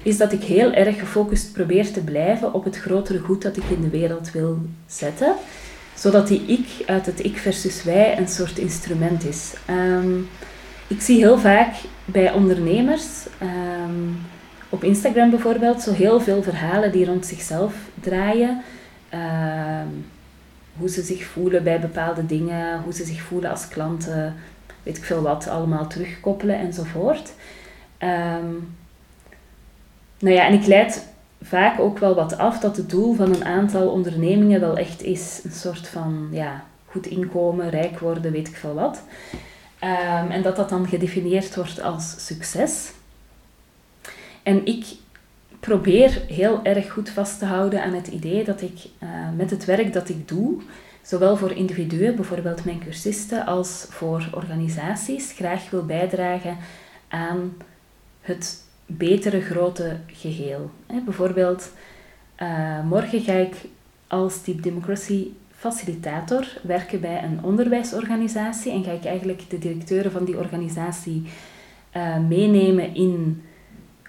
is 0.02 0.16
dat 0.16 0.32
ik 0.32 0.42
heel 0.42 0.72
erg 0.72 0.98
gefocust 0.98 1.52
probeer 1.52 1.92
te 1.92 2.00
blijven 2.00 2.54
op 2.54 2.64
het 2.64 2.76
grotere 2.76 3.18
goed 3.18 3.42
dat 3.42 3.56
ik 3.56 3.64
in 3.64 3.80
de 3.80 3.88
wereld 3.88 4.32
wil 4.32 4.58
zetten. 4.86 5.34
Zodat 5.94 6.28
die 6.28 6.40
ik 6.46 6.88
uit 6.88 7.06
het 7.06 7.24
ik 7.24 7.36
versus 7.36 7.84
wij 7.84 8.18
een 8.18 8.28
soort 8.28 8.58
instrument 8.58 9.24
is. 9.24 9.54
Ehm, 9.66 10.18
ik 10.86 11.00
zie 11.00 11.18
heel 11.18 11.38
vaak 11.38 11.74
bij 12.04 12.32
ondernemers, 12.32 13.04
ehm, 13.38 14.10
op 14.68 14.84
Instagram 14.84 15.30
bijvoorbeeld, 15.30 15.82
zo 15.82 15.92
heel 15.92 16.20
veel 16.20 16.42
verhalen 16.42 16.92
die 16.92 17.04
rond 17.04 17.26
zichzelf 17.26 17.74
draaien. 18.00 18.62
Ehm, 19.08 19.86
hoe 20.78 20.88
ze 20.88 21.02
zich 21.02 21.24
voelen 21.24 21.64
bij 21.64 21.80
bepaalde 21.80 22.26
dingen, 22.26 22.82
hoe 22.82 22.92
ze 22.92 23.04
zich 23.04 23.22
voelen 23.22 23.50
als 23.50 23.68
klanten, 23.68 24.34
weet 24.86 24.96
ik 24.96 25.04
veel 25.04 25.22
wat, 25.22 25.48
allemaal 25.48 25.86
terugkoppelen 25.86 26.58
enzovoort. 26.58 27.32
Um, 27.98 28.76
nou 30.18 30.34
ja, 30.34 30.46
en 30.46 30.52
ik 30.52 30.66
leid 30.66 31.08
vaak 31.42 31.80
ook 31.80 31.98
wel 31.98 32.14
wat 32.14 32.38
af 32.38 32.58
dat 32.60 32.76
het 32.76 32.90
doel 32.90 33.14
van 33.14 33.34
een 33.34 33.44
aantal 33.44 33.88
ondernemingen 33.88 34.60
wel 34.60 34.76
echt 34.76 35.02
is 35.02 35.40
een 35.44 35.52
soort 35.52 35.88
van 35.88 36.28
ja, 36.30 36.64
goed 36.84 37.06
inkomen, 37.06 37.70
rijk 37.70 37.98
worden, 37.98 38.32
weet 38.32 38.48
ik 38.48 38.56
veel 38.56 38.74
wat. 38.74 39.02
Um, 39.80 40.30
en 40.30 40.42
dat 40.42 40.56
dat 40.56 40.68
dan 40.68 40.88
gedefinieerd 40.88 41.56
wordt 41.56 41.82
als 41.82 42.26
succes. 42.26 42.92
En 44.42 44.66
ik 44.66 44.84
probeer 45.60 46.22
heel 46.28 46.60
erg 46.62 46.92
goed 46.92 47.10
vast 47.10 47.38
te 47.38 47.44
houden 47.44 47.82
aan 47.82 47.94
het 47.94 48.06
idee 48.06 48.44
dat 48.44 48.62
ik 48.62 48.78
uh, 49.02 49.08
met 49.36 49.50
het 49.50 49.64
werk 49.64 49.92
dat 49.92 50.08
ik 50.08 50.28
doe, 50.28 50.60
zowel 51.06 51.36
voor 51.36 51.52
individuen, 51.52 52.16
bijvoorbeeld 52.16 52.64
mijn 52.64 52.78
cursisten, 52.78 53.46
als 53.46 53.86
voor 53.88 54.28
organisaties, 54.32 55.32
graag 55.32 55.70
wil 55.70 55.84
bijdragen 55.86 56.56
aan 57.08 57.56
het 58.20 58.64
betere 58.86 59.40
grote 59.40 59.96
geheel. 60.06 60.70
bijvoorbeeld, 61.04 61.70
uh, 62.42 62.84
morgen 62.84 63.20
ga 63.20 63.32
ik 63.32 63.54
als 64.06 64.44
Deep 64.44 64.62
Democracy 64.62 65.28
facilitator 65.50 66.60
werken 66.62 67.00
bij 67.00 67.22
een 67.22 67.38
onderwijsorganisatie 67.42 68.72
en 68.72 68.84
ga 68.84 68.92
ik 68.92 69.04
eigenlijk 69.04 69.50
de 69.50 69.58
directeuren 69.58 70.10
van 70.10 70.24
die 70.24 70.38
organisatie 70.38 71.22
uh, 71.96 72.18
meenemen 72.18 72.94
in 72.94 73.42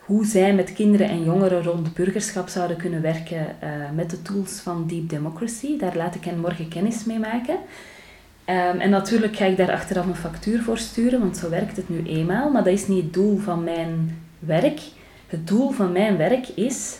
hoe 0.08 0.26
zij 0.26 0.54
met 0.54 0.74
kinderen 0.74 1.10
en 1.10 1.24
jongeren 1.24 1.64
rond 1.64 1.94
burgerschap 1.94 2.48
zouden 2.48 2.78
kunnen 2.78 3.02
werken 3.02 3.46
uh, 3.64 3.70
met 3.96 4.10
de 4.10 4.22
tools 4.22 4.60
van 4.60 4.88
Deep 4.88 5.10
Democracy. 5.10 5.78
Daar 5.78 5.96
laat 5.96 6.16
ik 6.16 6.24
hen 6.24 6.40
morgen 6.40 6.68
kennis 6.68 7.06
mee 7.06 7.20
maken. 7.20 7.56
Um, 7.56 8.80
en 8.80 8.90
natuurlijk 8.90 9.36
ga 9.36 9.46
ik 9.46 9.58
daar 9.58 9.72
achteraf 9.72 10.06
een 10.06 10.16
factuur 10.16 10.62
voor 10.62 10.78
sturen, 10.78 11.20
want 11.20 11.38
zo 11.38 11.50
werkt 11.50 11.76
het 11.78 11.90
nu 11.90 12.04
eenmaal. 12.06 12.52
Maar 12.52 12.64
dat 12.64 12.74
is 12.74 12.88
niet 12.88 13.04
het 13.04 13.14
doel 13.14 13.38
van 13.38 13.64
mijn 13.64 14.22
werk. 14.40 14.80
Het 15.28 15.48
doel 15.48 15.72
van 15.72 15.92
mijn 15.92 16.18
werk 16.18 16.48
is 16.48 17.00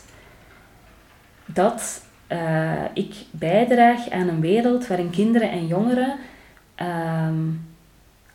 dat 1.46 2.04
uh, 2.32 2.72
ik 2.94 3.14
bijdraag 3.30 4.10
aan 4.10 4.28
een 4.28 4.40
wereld 4.40 4.86
waarin 4.86 5.10
kinderen 5.10 5.50
en 5.50 5.66
jongeren 5.66 6.14
um, 7.28 7.67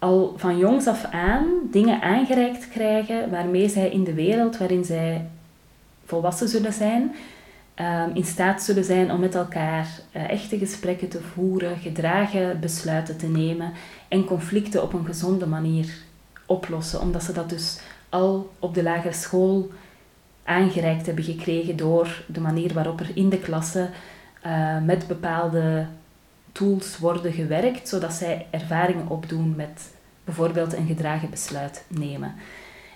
al 0.04 0.34
van 0.38 0.58
jongs 0.58 0.88
af 0.88 1.06
aan 1.06 1.46
dingen 1.72 2.02
aangereikt 2.02 2.70
krijgen 2.70 3.30
waarmee 3.30 3.70
zij 3.70 3.90
in 3.90 4.04
de 4.04 4.14
wereld 4.14 4.58
waarin 4.58 4.86
zij 4.86 5.30
volwassen 6.06 6.48
zullen 6.48 6.74
zijn, 6.74 7.16
um, 7.80 8.16
in 8.16 8.24
staat 8.24 8.62
zullen 8.62 8.84
zijn 8.84 9.12
om 9.12 9.20
met 9.20 9.36
elkaar 9.36 9.88
uh, 10.16 10.30
echte 10.30 10.58
gesprekken 10.58 11.08
te 11.08 11.22
voeren, 11.22 11.78
gedragen 11.78 12.60
besluiten 12.60 13.18
te 13.18 13.28
nemen 13.28 13.72
en 14.08 14.26
conflicten 14.26 14.84
op 14.84 14.94
een 14.94 15.06
gezonde 15.06 15.48
manier 15.48 15.94
oplossen, 16.46 17.02
omdat 17.02 17.24
ze 17.24 17.34
dat 17.34 17.50
dus 17.50 17.80
al 18.10 18.52
op 18.60 18.74
de 18.74 18.84
lagere 18.84 19.14
school 19.14 19.70
aangereikt 20.44 21.06
hebben 21.06 21.24
gekregen 21.24 21.76
door 21.76 22.24
de 22.28 22.42
manier 22.42 22.74
waarop 22.74 23.00
er 23.00 23.12
in 23.14 23.30
de 23.30 23.40
klasse 23.40 23.90
uh, 24.46 24.82
met 24.82 25.08
bepaalde 25.08 25.86
tools 26.54 26.98
worden 26.98 27.34
gewerkt, 27.34 27.88
zodat 27.88 28.14
zij 28.14 28.48
ervaringen 28.50 29.10
opdoen 29.10 29.56
met 29.56 29.92
bijvoorbeeld 30.24 30.74
een 30.74 30.88
gedragen 30.88 31.30
besluit 31.30 31.84
nemen. 31.88 32.36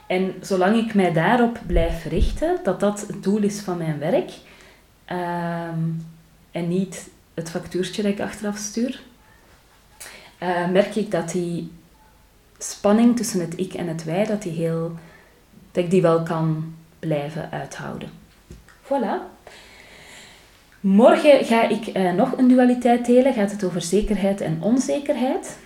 En 0.08 0.34
zolang 0.42 0.76
ik 0.76 0.94
mij 0.94 1.14
daarop 1.14 1.60
blijf 1.66 2.06
richten, 2.06 2.60
dat 2.64 2.80
dat 2.80 3.08
het 3.08 3.24
doel 3.24 3.42
is 3.42 3.60
van 3.60 3.78
mijn 3.78 4.00
werk, 4.00 4.32
ehm, 5.06 5.80
en 6.52 6.68
niet 6.68 7.10
het 7.34 7.50
factuurtje 7.50 8.02
dat 8.02 8.12
ik 8.12 8.20
achteraf 8.20 8.58
stuur, 8.58 9.02
uh, 10.44 10.68
merk 10.68 10.96
ik 10.96 11.12
dat 11.12 11.32
die 11.32 11.72
spanning 12.58 13.16
tussen 13.16 13.40
het 13.40 13.60
ik 13.60 13.74
en 13.74 13.88
het 13.88 14.04
wij, 14.04 14.26
dat, 14.26 14.42
die 14.42 14.52
heel, 14.52 14.96
dat 15.72 15.84
ik 15.84 15.92
die 15.92 16.02
wel 16.02 16.24
kan 16.24 16.76
blijven 17.00 17.52
uithouden. 17.52 18.10
Voilà. 18.84 19.37
Morgen 20.80 21.46
ga 21.46 21.70
ik 21.70 21.98
uh, 21.98 22.14
nog 22.14 22.38
een 22.38 22.48
dualiteit 22.48 23.06
delen. 23.06 23.34
Gaat 23.34 23.52
het 23.52 23.64
over 23.64 23.82
zekerheid 23.82 24.42
en 24.42 24.58
onzekerheid. 24.62 25.58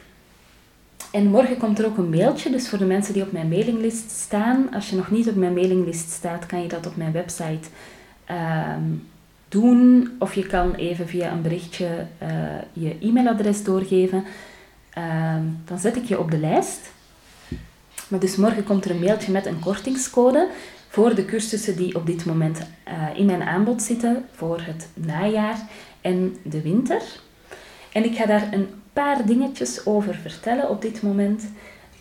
En 1.11 1.27
morgen 1.27 1.57
komt 1.57 1.79
er 1.79 1.85
ook 1.85 1.97
een 1.97 2.09
mailtje, 2.09 2.49
dus 2.49 2.69
voor 2.69 2.77
de 2.77 2.85
mensen 2.85 3.13
die 3.13 3.23
op 3.23 3.31
mijn 3.31 3.47
mailinglist 3.47 4.11
staan. 4.11 4.73
Als 4.73 4.89
je 4.89 4.95
nog 4.95 5.11
niet 5.11 5.29
op 5.29 5.35
mijn 5.35 5.53
mailinglist 5.53 6.11
staat, 6.11 6.45
kan 6.45 6.61
je 6.61 6.67
dat 6.67 6.85
op 6.85 6.95
mijn 6.95 7.11
website 7.11 7.67
ehm, 8.25 8.83
doen. 9.49 10.11
Of 10.19 10.33
je 10.33 10.45
kan 10.45 10.73
even 10.73 11.07
via 11.07 11.31
een 11.31 11.41
berichtje 11.41 12.07
uh, 12.23 12.29
je 12.73 12.95
e-mailadres 13.01 13.63
doorgeven. 13.63 14.23
Ehm, 14.89 15.43
dan 15.65 15.79
zet 15.79 15.95
ik 15.95 16.05
je 16.05 16.19
op 16.19 16.31
de 16.31 16.37
lijst. 16.37 16.91
Maar 18.07 18.19
dus 18.19 18.35
morgen 18.35 18.63
komt 18.63 18.85
er 18.85 18.91
een 18.91 18.99
mailtje 18.99 19.31
met 19.31 19.45
een 19.45 19.59
kortingscode 19.59 20.47
voor 20.91 21.15
de 21.15 21.25
cursussen 21.25 21.75
die 21.75 21.95
op 21.95 22.05
dit 22.05 22.25
moment 22.25 22.59
uh, 22.87 23.19
in 23.19 23.25
mijn 23.25 23.41
aanbod 23.41 23.81
zitten 23.81 24.25
voor 24.31 24.61
het 24.61 24.87
najaar 24.93 25.57
en 26.01 26.35
de 26.43 26.61
winter. 26.61 27.01
En 27.91 28.03
ik 28.03 28.15
ga 28.15 28.25
daar 28.25 28.47
een 28.51 28.67
paar 28.93 29.25
dingetjes 29.25 29.85
over 29.85 30.15
vertellen 30.15 30.69
op 30.69 30.81
dit 30.81 31.01
moment. 31.01 31.43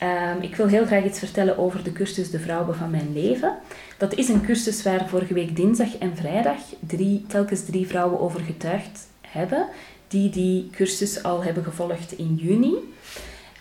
Um, 0.02 0.42
ik 0.42 0.56
wil 0.56 0.66
heel 0.66 0.86
graag 0.86 1.04
iets 1.04 1.18
vertellen 1.18 1.58
over 1.58 1.84
de 1.84 1.92
cursus 1.92 2.30
De 2.30 2.38
Vrouwen 2.38 2.76
van 2.76 2.90
Mijn 2.90 3.12
Leven. 3.12 3.54
Dat 3.98 4.14
is 4.14 4.28
een 4.28 4.44
cursus 4.44 4.82
waar 4.82 5.08
vorige 5.08 5.34
week 5.34 5.56
dinsdag 5.56 5.98
en 5.98 6.16
vrijdag 6.16 6.58
drie, 6.86 7.24
telkens 7.28 7.64
drie 7.64 7.86
vrouwen 7.86 8.20
over 8.20 8.40
getuigd 8.40 9.06
hebben, 9.20 9.66
die 10.08 10.30
die 10.30 10.70
cursus 10.70 11.22
al 11.22 11.44
hebben 11.44 11.64
gevolgd 11.64 12.12
in 12.12 12.34
juni. 12.34 12.74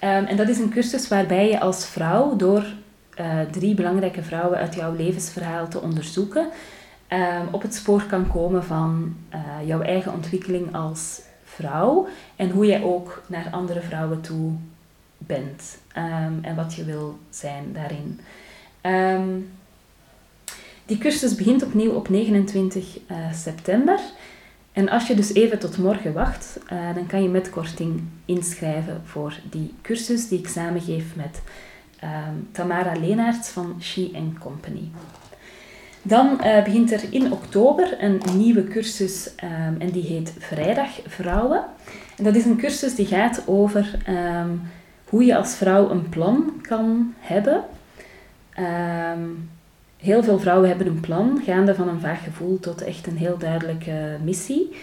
Um, 0.04 0.26
en 0.26 0.38
dat 0.38 0.50
is 0.50 0.58
een 0.58 0.70
cursus 0.70 1.08
waarbij 1.08 1.50
je 1.50 1.60
als 1.60 1.86
vrouw 1.86 2.36
door 2.36 2.66
uh, 3.20 3.42
drie 3.52 3.76
belangrijke 3.76 4.24
vrouwen 4.24 4.58
uit 4.58 4.76
jouw 4.76 4.96
levensverhaal 4.96 5.68
te 5.68 5.82
onderzoeken, 5.82 6.50
um, 7.10 7.48
op 7.52 7.62
het 7.62 7.76
spoor 7.76 8.04
kan 8.04 8.28
komen 8.28 8.64
van 8.64 9.16
uh, 9.34 9.68
jouw 9.68 9.82
eigen 9.82 10.14
ontwikkeling 10.14 10.76
als 10.76 11.22
vrouw 11.44 12.08
en 12.36 12.50
hoe 12.50 12.66
jij 12.66 12.84
ook 12.84 13.22
naar 13.28 13.48
andere 13.52 13.82
vrouwen 13.82 14.22
toe 14.22 14.52
bent 15.18 15.78
um, 15.98 16.40
en 16.42 16.56
wat 16.56 16.74
je 16.74 16.84
wil 16.84 17.20
zijn 17.30 17.74
daarin. 17.74 18.20
Um, 18.82 19.52
die 20.86 20.98
cursus 20.98 21.36
begint 21.36 21.64
opnieuw 21.64 21.92
op 21.92 22.10
29 22.10 23.00
uh, 23.12 23.18
eh, 23.18 23.34
september. 23.34 24.00
En 24.72 24.90
als 24.90 25.08
je 25.08 25.16
dus 25.16 25.34
even 25.34 25.60
tot 25.60 25.78
morgen 25.78 26.14
wacht, 26.14 26.60
dan 26.96 27.08
kan 27.08 27.24
je 27.24 27.30
met 27.30 27.50
korting 27.50 28.02
inschrijven 28.26 29.02
voor 29.06 29.40
die 29.50 29.74
cursus 29.82 30.28
die 30.28 30.40
ik 30.40 30.48
samengeef 30.48 31.16
met 31.16 31.42
um, 32.04 32.50
Tamara 32.52 33.00
Leenaerts 33.00 33.50
van 33.50 33.76
She 33.82 34.32
Company. 34.40 34.90
Dan 36.02 36.40
uh, 36.44 36.64
begint 36.64 36.92
er 36.92 37.02
in 37.10 37.32
oktober 37.32 38.04
een 38.04 38.22
nieuwe 38.36 38.64
cursus 38.64 39.30
um, 39.44 39.76
en 39.80 39.90
die 39.90 40.04
heet 40.04 40.34
Vrijdag 40.38 40.90
Vrouwen. 41.08 41.64
En 42.18 42.24
dat 42.24 42.36
is 42.36 42.46
een 42.46 42.58
cursus 42.58 42.96
die 42.96 43.06
gaat 43.06 43.44
over 43.46 43.98
um, 44.10 44.62
hoe 45.10 45.26
je 45.26 45.38
als 45.38 45.56
vrouw 45.56 45.90
een 45.90 46.10
plan 46.10 46.54
kan 46.62 47.14
hebben. 47.20 47.64
Heel 49.98 50.24
veel 50.24 50.40
vrouwen 50.40 50.68
hebben 50.68 50.88
een 50.88 51.00
plan, 51.00 51.42
gaande 51.46 51.76
van 51.76 51.88
een 51.88 52.00
vaag 52.00 52.24
gevoel 52.24 52.60
tot 52.60 52.82
echt 52.82 53.08
een 53.08 53.18
heel 53.18 53.38
duidelijke 53.38 54.18
missie. 54.24 54.76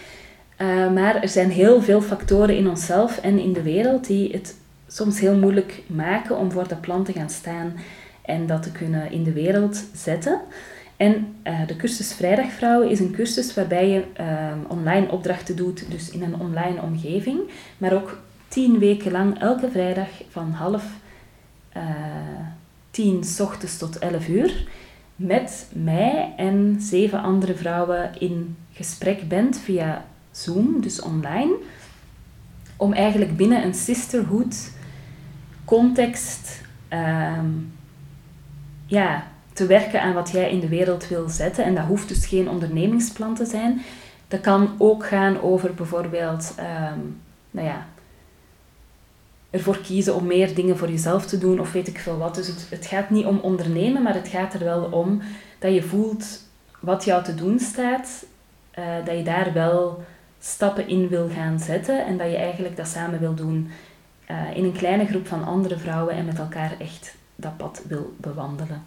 Uh, 0.61 0.91
maar 0.91 1.21
er 1.21 1.29
zijn 1.29 1.49
heel 1.49 1.81
veel 1.81 2.01
factoren 2.01 2.57
in 2.57 2.69
onszelf 2.69 3.17
en 3.17 3.39
in 3.39 3.53
de 3.53 3.61
wereld 3.61 4.07
die 4.07 4.31
het 4.31 4.55
soms 4.87 5.19
heel 5.19 5.37
moeilijk 5.37 5.83
maken 5.87 6.37
om 6.37 6.51
voor 6.51 6.67
dat 6.67 6.81
plan 6.81 7.03
te 7.03 7.13
gaan 7.13 7.29
staan 7.29 7.73
en 8.21 8.47
dat 8.47 8.63
te 8.63 8.71
kunnen 8.71 9.11
in 9.11 9.23
de 9.23 9.33
wereld 9.33 9.83
zetten. 9.93 10.41
En 10.97 11.35
uh, 11.43 11.67
de 11.67 11.75
cursus 11.75 12.13
Vrijdagvrouwen 12.13 12.89
is 12.89 12.99
een 12.99 13.11
cursus 13.11 13.53
waarbij 13.53 13.89
je 13.89 14.03
uh, 14.19 14.51
online 14.67 15.11
opdrachten 15.11 15.55
doet, 15.55 15.91
dus 15.91 16.09
in 16.09 16.23
een 16.23 16.39
online 16.39 16.81
omgeving, 16.81 17.39
maar 17.77 17.93
ook 17.93 18.17
tien 18.47 18.79
weken 18.79 19.11
lang 19.11 19.39
elke 19.39 19.69
vrijdag 19.69 20.07
van 20.29 20.51
half 20.51 20.85
uh, 21.77 21.83
tien 22.91 23.23
s 23.23 23.39
ochtends 23.39 23.77
tot 23.77 23.99
elf 23.99 24.27
uur 24.27 24.67
met 25.15 25.67
mij 25.73 26.33
en 26.37 26.75
zeven 26.79 27.21
andere 27.21 27.55
vrouwen 27.55 28.11
in 28.19 28.57
gesprek 28.71 29.27
bent 29.27 29.59
via 29.59 30.05
Zoom, 30.31 30.81
dus 30.81 31.01
online, 31.01 31.55
om 32.75 32.93
eigenlijk 32.93 33.37
binnen 33.37 33.63
een 33.63 33.73
sisterhood 33.73 34.75
context 35.67 36.61
um, 36.93 37.73
ja, 38.85 39.27
te 39.53 39.65
werken 39.65 40.01
aan 40.01 40.13
wat 40.13 40.31
jij 40.31 40.51
in 40.51 40.59
de 40.59 40.67
wereld 40.67 41.07
wil 41.07 41.29
zetten. 41.29 41.63
En 41.63 41.75
dat 41.75 41.85
hoeft 41.85 42.07
dus 42.07 42.25
geen 42.25 42.49
ondernemingsplan 42.49 43.35
te 43.35 43.45
zijn. 43.45 43.81
Dat 44.27 44.41
kan 44.41 44.75
ook 44.77 45.05
gaan 45.05 45.41
over 45.41 45.73
bijvoorbeeld, 45.73 46.53
ehm, 46.57 46.99
nou 47.51 47.67
ja, 47.67 47.85
ervoor 49.49 49.77
kiezen 49.77 50.15
om 50.15 50.25
meer 50.25 50.55
dingen 50.55 50.77
voor 50.77 50.89
jezelf 50.89 51.25
te 51.25 51.37
doen 51.37 51.59
of 51.59 51.71
weet 51.71 51.87
ik 51.87 51.99
veel 51.99 52.17
wat. 52.17 52.35
Dus 52.35 52.47
het, 52.47 52.67
het 52.69 52.85
gaat 52.85 53.09
niet 53.09 53.25
om 53.25 53.39
ondernemen, 53.39 54.01
maar 54.03 54.13
het 54.13 54.27
gaat 54.27 54.53
er 54.53 54.63
wel 54.63 54.83
om 54.83 55.21
dat 55.59 55.73
je 55.73 55.83
voelt 55.83 56.43
wat 56.79 57.05
jou 57.05 57.23
te 57.23 57.35
doen 57.35 57.59
staat, 57.59 58.25
uh, 58.79 58.85
dat 59.05 59.17
je 59.17 59.23
daar 59.23 59.53
wel 59.53 60.03
stappen 60.39 60.87
in 60.87 61.07
wil 61.07 61.29
gaan 61.29 61.59
zetten 61.59 62.05
en 62.05 62.17
dat 62.17 62.29
je 62.29 62.37
eigenlijk 62.37 62.75
dat 62.77 62.87
samen 62.87 63.19
wil 63.19 63.33
doen 63.33 63.71
uh, 64.31 64.57
in 64.57 64.63
een 64.63 64.71
kleine 64.71 65.05
groep 65.05 65.27
van 65.27 65.45
andere 65.45 65.77
vrouwen 65.77 66.13
en 66.13 66.25
met 66.25 66.39
elkaar 66.39 66.75
echt 66.79 67.15
dat 67.35 67.57
pad 67.57 67.81
wil 67.87 68.15
bewandelen. 68.17 68.83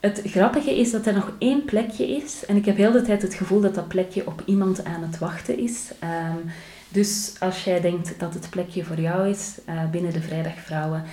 Het 0.00 0.22
grappige 0.24 0.78
is 0.78 0.90
dat 0.90 1.06
er 1.06 1.14
nog 1.14 1.32
één 1.38 1.64
plekje 1.64 2.08
is 2.16 2.46
en 2.46 2.56
ik 2.56 2.64
heb 2.64 2.76
heel 2.76 2.92
de 2.92 3.02
tijd 3.02 3.22
het 3.22 3.34
gevoel 3.34 3.60
dat 3.60 3.74
dat 3.74 3.88
plekje 3.88 4.26
op 4.26 4.42
iemand 4.44 4.84
aan 4.84 5.02
het 5.02 5.18
wachten 5.18 5.58
is. 5.58 5.90
Um, 6.02 6.50
dus 6.88 7.34
als 7.40 7.64
jij 7.64 7.80
denkt 7.80 8.14
dat 8.18 8.34
het 8.34 8.50
plekje 8.50 8.84
voor 8.84 9.00
jou 9.00 9.28
is 9.28 9.58
uh, 9.68 9.90
binnen 9.90 10.12
de 10.12 10.20
Vrijdagvrouwen, 10.20 11.04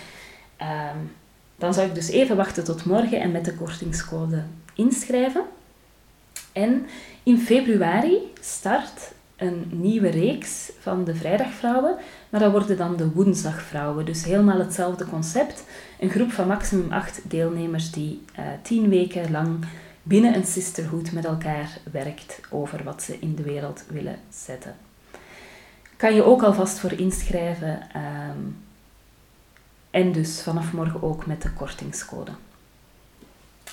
um, 0.62 1.12
dan 1.56 1.74
zou 1.74 1.88
ik 1.88 1.96
dus 1.96 2.10
even 2.10 2.36
wachten 2.36 2.64
tot 2.64 2.86
morgen 2.86 3.22
en 3.22 3.32
met 3.32 3.46
de 3.46 3.54
kortingscode 3.54 4.44
inschrijven. 4.76 5.44
En 6.52 6.86
in 7.24 7.40
februari 7.40 8.18
start 8.42 9.12
een 9.36 9.66
nieuwe 9.70 10.10
reeks 10.10 10.72
van 10.80 11.04
de 11.04 11.16
Vrijdagvrouwen, 11.16 11.96
maar 12.30 12.40
dat 12.40 12.52
worden 12.52 12.78
dan 12.78 12.96
de 12.96 13.12
Woensdagvrouwen. 13.12 14.06
Dus 14.06 14.24
helemaal 14.24 14.60
hetzelfde 14.60 15.06
concept. 15.06 15.64
Een 16.00 16.10
groep 16.10 16.32
van 16.32 16.48
maximum 16.48 16.92
acht 16.92 17.22
deelnemers 17.24 17.92
die 17.92 18.22
uh, 18.40 18.46
tien 18.62 18.90
weken 18.90 19.32
lang 19.32 19.66
binnen 20.04 20.36
een 20.36 20.46
sisterhood 20.46 21.12
met 21.12 21.26
elkaar 21.26 21.78
werkt 21.92 22.40
over 22.50 22.84
wat 22.84 23.04
ze 23.04 23.20
in 23.20 23.36
de 23.36 23.44
wereld 23.44 23.84
willen 23.90 24.20
zetten. 24.30 24.76
Kan 25.98 26.16
je 26.16 26.24
ook 26.24 26.44
alvast 26.44 26.80
voor 26.80 26.92
inschrijven 26.92 27.82
um, 27.96 28.58
en 29.90 30.12
dus 30.12 30.42
vanaf 30.42 30.74
morgen 30.74 31.04
ook 31.04 31.26
met 31.26 31.42
de 31.42 31.52
kortingscode. 31.52 32.32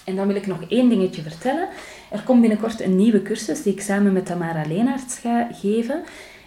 En 0.04 0.16
dan 0.16 0.26
wil 0.26 0.36
ik 0.36 0.46
nog 0.46 0.62
één 0.68 0.88
dingetje 0.88 1.22
vertellen. 1.22 1.68
Er 2.10 2.22
komt 2.22 2.40
binnenkort 2.40 2.80
een 2.80 2.96
nieuwe 2.96 3.22
cursus 3.22 3.62
die 3.62 3.72
ik 3.72 3.80
samen 3.80 4.12
met 4.12 4.26
Tamara 4.26 4.62
Leenaerts 4.66 5.18
ga 5.18 5.48
geven. 5.52 6.02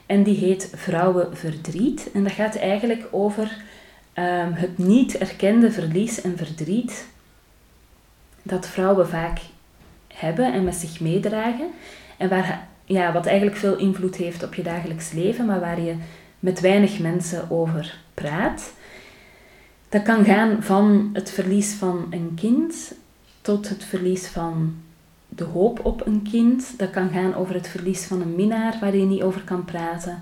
En 0.06 0.24
die 0.24 0.38
heet 0.38 0.72
Vrouwenverdriet. 0.76 2.10
En 2.14 2.24
dat 2.24 2.32
gaat 2.32 2.56
eigenlijk 2.56 3.08
over 3.12 3.58
um, 4.16 4.54
het 4.54 4.78
niet 4.78 5.18
erkende 5.18 5.72
verlies 5.72 6.22
en 6.22 6.38
verdriet 6.38 7.08
dat 8.44 8.68
vrouwen 8.68 9.08
vaak 9.08 9.40
hebben 10.14 10.54
en 10.54 10.64
met 10.64 10.76
zich 10.76 11.00
meedragen. 11.00 11.68
En 12.18 12.30
waar, 12.30 12.68
ja, 12.86 13.14
wat 13.14 13.26
eigenlijk 13.26 13.58
veel 13.58 13.78
invloed 13.78 14.16
heeft 14.16 14.44
op 14.44 14.54
je 14.54 14.64
dagelijks 14.64 15.12
leven, 15.12 15.46
maar 15.46 15.60
waar 15.60 15.82
je 15.82 15.96
met 16.40 16.60
weinig 16.60 17.00
mensen 17.00 17.52
over 17.52 17.98
praat. 18.14 18.74
Dat 19.90 20.02
kan 20.04 20.26
gaan 20.26 20.64
van 20.64 21.10
het 21.14 21.32
verlies 21.32 21.74
van 21.74 22.08
een 22.10 22.32
kind 22.36 22.96
tot 23.46 23.70
het 23.70 23.84
verlies 23.84 24.28
van 24.28 24.75
de 25.30 25.44
hoop 25.44 25.86
op 25.86 26.06
een 26.06 26.22
kind. 26.32 26.74
Dat 26.78 26.90
kan 26.90 27.10
gaan 27.10 27.36
over 27.36 27.54
het 27.54 27.68
verlies 27.68 28.06
van 28.06 28.22
een 28.22 28.36
minnaar 28.36 28.78
waar 28.82 28.96
je 28.96 29.06
niet 29.06 29.22
over 29.22 29.42
kan 29.42 29.66
praten. 29.66 30.19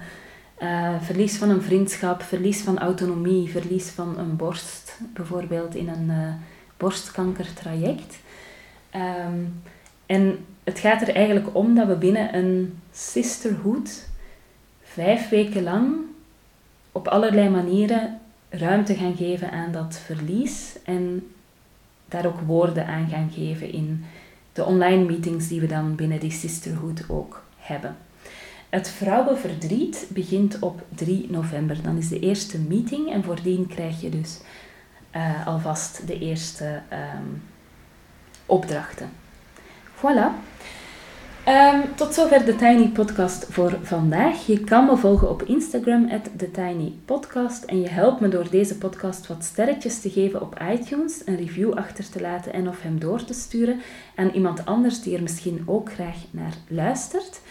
Uh, 0.61 1.01
verlies 1.01 1.37
van 1.37 1.49
een 1.49 1.61
vriendschap, 1.61 2.21
verlies 2.21 2.61
van 2.61 2.79
autonomie, 2.79 3.49
verlies 3.49 3.89
van 3.89 4.17
een 4.17 4.35
borst, 4.35 4.99
bijvoorbeeld 5.13 5.75
in 5.75 5.87
een 5.87 6.09
uh, 6.09 6.33
borstkankertraject. 6.77 8.17
Um, 8.95 9.61
en 10.05 10.45
het 10.63 10.79
gaat 10.79 11.01
er 11.01 11.15
eigenlijk 11.15 11.55
om 11.55 11.75
dat 11.75 11.87
we 11.87 11.95
binnen 11.95 12.35
een 12.35 12.79
sisterhood 12.91 14.07
vijf 14.81 15.29
weken 15.29 15.63
lang 15.63 15.95
op 16.91 17.07
allerlei 17.07 17.49
manieren 17.49 18.19
ruimte 18.49 18.95
gaan 18.95 19.15
geven 19.15 19.51
aan 19.51 19.71
dat 19.71 20.01
verlies 20.05 20.75
en 20.85 21.27
daar 22.13 22.25
ook 22.25 22.39
woorden 22.39 22.87
aan 22.87 23.09
gaan 23.09 23.31
geven 23.33 23.71
in 23.71 24.05
de 24.53 24.65
online 24.65 25.03
meetings 25.03 25.47
die 25.47 25.59
we 25.59 25.67
dan 25.67 25.95
binnen 25.95 26.19
die 26.19 26.31
sisterhood 26.31 27.03
ook 27.09 27.43
hebben. 27.57 27.95
Het 28.69 28.89
Vrouwenverdriet 28.89 30.07
begint 30.09 30.59
op 30.59 30.81
3 30.95 31.27
november. 31.29 31.81
Dan 31.81 31.97
is 31.97 32.07
de 32.07 32.19
eerste 32.19 32.59
meeting 32.59 33.11
en 33.11 33.23
voordien 33.23 33.67
krijg 33.67 34.01
je 34.01 34.09
dus 34.09 34.39
uh, 35.15 35.47
alvast 35.47 36.07
de 36.07 36.19
eerste 36.19 36.81
um, 36.91 37.43
opdrachten. 38.45 39.09
Voilà. 39.95 40.27
Um, 41.47 41.95
tot 41.95 42.13
zover 42.13 42.45
de 42.45 42.55
Tiny 42.55 42.87
Podcast 42.87 43.45
voor 43.49 43.77
vandaag. 43.81 44.45
Je 44.45 44.59
kan 44.59 44.85
me 44.85 44.97
volgen 44.97 45.29
op 45.29 45.43
Instagram, 45.43 46.09
TheTinyPodcast. 46.37 47.63
En 47.63 47.81
je 47.81 47.89
helpt 47.89 48.19
me 48.19 48.27
door 48.27 48.49
deze 48.49 48.77
podcast 48.77 49.27
wat 49.27 49.43
sterretjes 49.43 50.01
te 50.01 50.09
geven 50.09 50.41
op 50.41 50.61
iTunes, 50.71 51.21
een 51.25 51.35
review 51.35 51.73
achter 51.73 52.09
te 52.09 52.21
laten 52.21 52.53
en 52.53 52.67
of 52.67 52.81
hem 52.81 52.99
door 52.99 53.23
te 53.23 53.33
sturen 53.33 53.81
aan 54.15 54.29
iemand 54.29 54.65
anders 54.65 55.01
die 55.01 55.15
er 55.15 55.21
misschien 55.21 55.63
ook 55.65 55.93
graag 55.93 56.17
naar 56.31 56.53
luistert. 56.67 57.41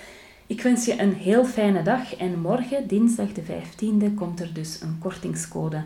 Ik 0.46 0.62
wens 0.62 0.84
je 0.84 1.00
een 1.00 1.14
heel 1.14 1.44
fijne 1.44 1.82
dag 1.82 2.16
en 2.16 2.40
morgen, 2.40 2.86
dinsdag 2.86 3.32
de 3.32 3.42
15e, 3.42 4.14
komt 4.14 4.40
er 4.40 4.54
dus 4.54 4.80
een 4.80 4.98
kortingscode 4.98 5.84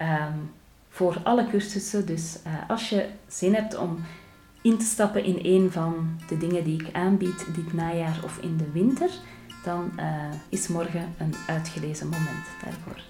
um, 0.00 0.50
voor 0.88 1.20
alle 1.22 1.46
cursussen. 1.46 2.06
Dus 2.06 2.38
uh, 2.46 2.52
als 2.68 2.88
je 2.88 3.06
zin 3.26 3.54
hebt 3.54 3.76
om 3.76 3.98
in 4.62 4.78
te 4.78 4.84
stappen 4.84 5.24
in 5.24 5.38
een 5.42 5.70
van 5.70 6.08
de 6.28 6.38
dingen 6.38 6.64
die 6.64 6.80
ik 6.80 6.94
aanbied 6.94 7.46
dit 7.54 7.72
najaar 7.72 8.20
of 8.24 8.38
in 8.38 8.56
de 8.56 8.70
winter, 8.72 9.10
dan 9.64 9.92
uh, 9.96 10.04
is 10.48 10.68
morgen 10.68 11.14
een 11.18 11.34
uitgelezen 11.46 12.08
moment 12.08 12.46
daarvoor. 12.64 13.02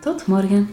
Tot 0.00 0.26
morgen! 0.26 0.68